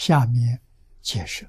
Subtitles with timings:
[0.00, 0.58] 下面
[1.02, 1.46] 解释。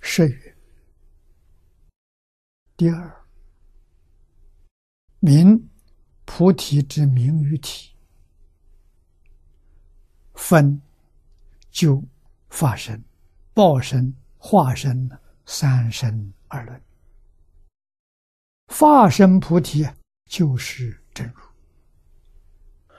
[0.00, 0.56] 是曰：
[2.74, 3.26] 第二，
[5.20, 5.68] 明
[6.24, 7.94] 菩提之名与体，
[10.32, 10.80] 分
[11.70, 12.02] 就
[12.48, 13.04] 法身、
[13.52, 15.06] 报身、化身
[15.44, 16.85] 三身而论。
[18.66, 19.88] 化身菩提
[20.26, 21.40] 就是真如，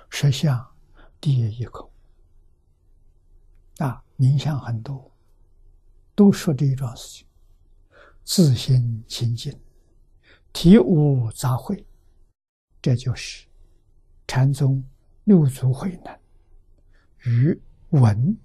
[0.10, 0.76] 实相
[1.20, 1.92] 第一口。
[3.78, 5.12] 啊，名相很多。
[6.16, 7.28] 都说这一桩事情，
[8.24, 9.56] 自心清净，
[10.52, 11.84] 体无杂秽，
[12.82, 13.46] 这就是
[14.26, 14.84] 禅宗
[15.26, 16.20] 六祖慧能
[17.26, 18.36] 与闻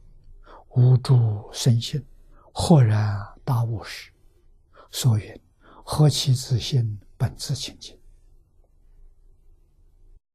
[0.70, 2.04] 无诸生性，
[2.52, 4.12] 豁然大悟时。
[4.90, 5.40] 所云
[5.82, 7.96] ：“何其自心，本自清净。”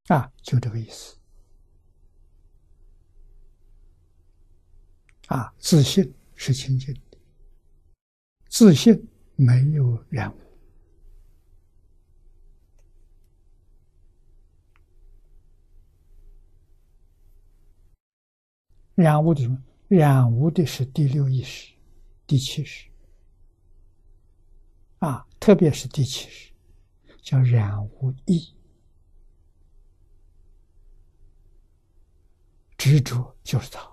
[0.08, 1.18] 啊，就这个意思。
[5.28, 7.02] 啊，自信是清净的。
[8.48, 10.40] 自信没有染污，
[18.96, 19.62] 染污的什么？
[19.90, 21.74] 染污的是第六意识、
[22.26, 22.90] 第七识
[25.00, 26.47] 啊，特别是第七识，
[27.28, 28.56] 叫染无意，
[32.78, 33.86] 执着就是它。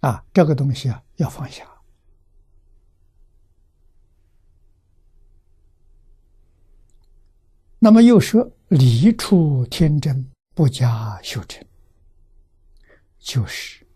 [0.00, 1.70] 啊，这个东西啊，要放下。
[7.78, 11.62] 那么又说，离出天真，不加修正，
[13.18, 13.86] 就是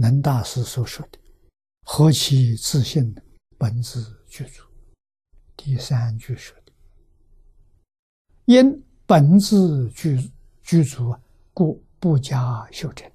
[0.00, 1.18] 能大师所说的
[1.82, 3.12] “何其自信，
[3.58, 4.62] 本自具足”。
[5.56, 6.72] 第三句说的
[8.46, 10.30] ：“因本自具
[10.62, 11.16] 具足，
[11.52, 13.10] 故不加修正。”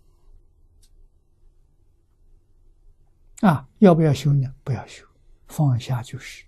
[3.40, 4.54] 啊，要不要修呢？
[4.62, 5.06] 不要修，
[5.48, 6.46] 放下就是。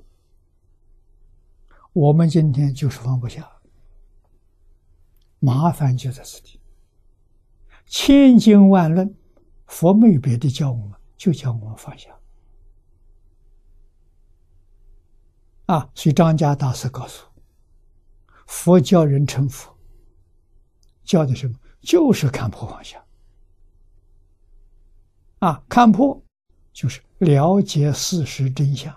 [1.94, 3.50] 我们今天就是放不下，
[5.40, 6.60] 麻烦就在这里。
[7.86, 9.16] 千经万论，
[9.68, 12.10] 佛没有别的教我们，就教我们放下。
[15.66, 17.26] 啊，所以张家大师告诉
[18.48, 19.76] 佛教人成佛，
[21.04, 21.58] 教的什么？
[21.82, 23.04] 就是看破放下。
[25.40, 26.22] 啊，看破。
[26.74, 28.94] 就是了解事实真相，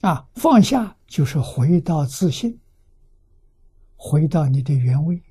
[0.00, 2.58] 啊，放下就是回到自信，
[3.96, 5.22] 回到你的原位，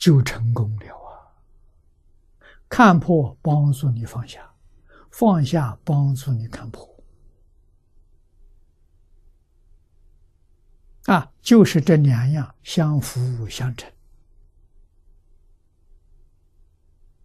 [0.00, 1.28] 就成功了啊！
[2.70, 4.50] 看破帮助你放下，
[5.10, 6.88] 放下帮助你看破。
[11.04, 13.92] 啊，就是这两样相辅相成。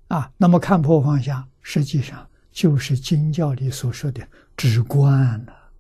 [0.10, 5.72] 啊，那么看破放下，实际上就是经教里所说的止观了。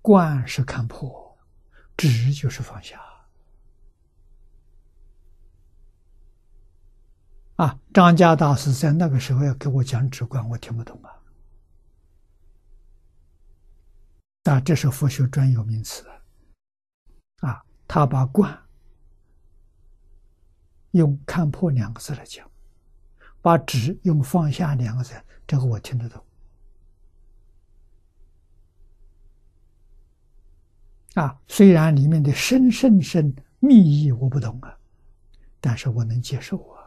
[0.00, 1.36] 观是看破，
[1.96, 3.00] 止就是放下。
[7.58, 11.10] 啊，张家大师在那个时候要给我讲止观，我听不懂啊。
[14.44, 16.06] 啊，这是佛学专有名词。
[17.40, 18.56] 啊，他把“观”
[20.92, 22.48] 用“看破”两个字来讲，
[23.42, 25.12] 把“止”用“放下”两个字，
[25.44, 26.24] 这个我听得懂。
[31.14, 34.78] 啊，虽然里面的深深深密意我不懂啊，
[35.60, 36.77] 但是我能接受啊。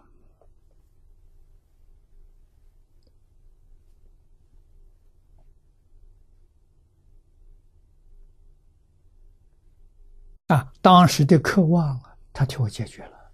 [10.51, 13.31] 啊，当时的渴望啊，他替我解决了。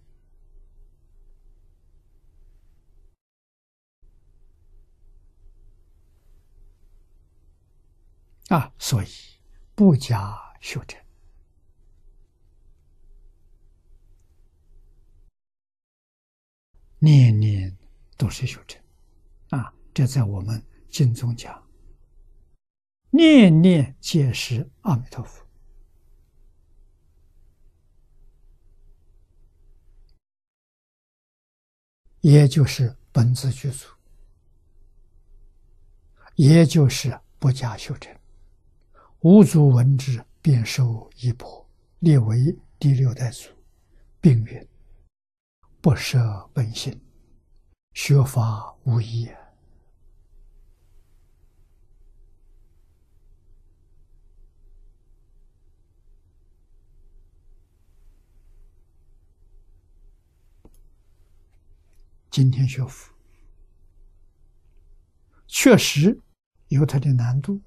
[8.49, 9.07] 啊，所以
[9.73, 11.01] 不加修正，
[16.99, 17.75] 念念
[18.15, 18.79] 都是修正。
[19.49, 21.67] 啊，这在我们经中讲，
[23.09, 25.46] 念念皆是阿弥陀佛。
[32.27, 33.87] 也就是本自具足，
[36.35, 38.13] 也就是不加修正，
[39.21, 41.65] 无足闻之便受衣钵，
[41.99, 43.47] 列为第六代祖，
[44.19, 44.67] 并曰：
[45.79, 47.01] 不舍本心，
[47.93, 49.29] 学法无益。
[62.37, 63.11] 今天学佛，
[65.47, 66.21] 确实
[66.67, 67.59] 有它的难度。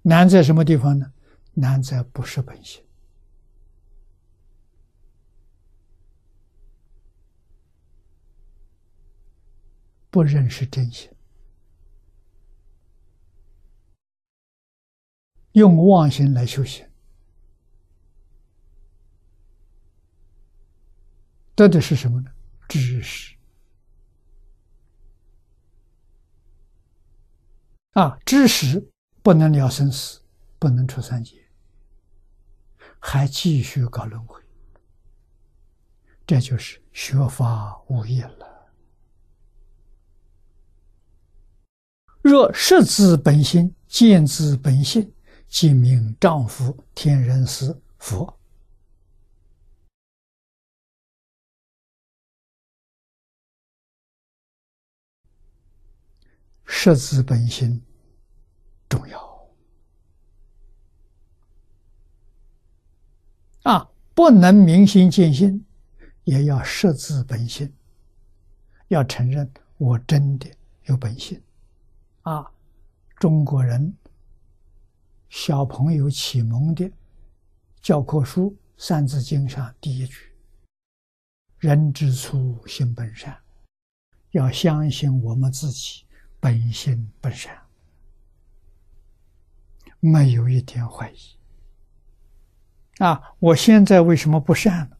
[0.00, 1.12] 难在什么地方呢？
[1.52, 2.82] 难在不是本性，
[10.08, 11.10] 不认识真心，
[15.52, 16.91] 用妄心来修行。
[21.54, 22.30] 得的是什么呢？
[22.68, 23.36] 知识
[27.92, 28.90] 啊，知识
[29.22, 30.20] 不能了生死，
[30.58, 31.36] 不能出三界，
[32.98, 34.40] 还继续搞轮回，
[36.26, 38.72] 这就是学法无益了。
[42.22, 45.12] 若识自本心，见自本性，
[45.46, 48.38] 即名丈夫天人师佛。
[56.84, 57.80] 识自本心
[58.88, 59.48] 重要
[63.62, 63.88] 啊！
[64.16, 65.64] 不能明心见性，
[66.24, 67.72] 也要识自本心，
[68.88, 70.50] 要承认我真的
[70.86, 71.40] 有本性
[72.22, 72.50] 啊！
[73.14, 73.96] 中国人
[75.28, 76.90] 小朋友启蒙的
[77.80, 80.32] 教科书《三字经》上第一句
[81.62, 83.38] ：“人之初，性本善。”
[84.32, 86.04] 要相信我们自己。
[86.42, 87.56] 本性本善，
[90.00, 91.38] 没有一点怀疑。
[92.98, 94.96] 啊，我现在为什么不善呢？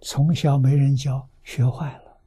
[0.00, 2.20] 从小没人教，学坏了，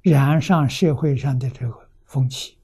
[0.00, 2.57] 染上社会上的这个风气。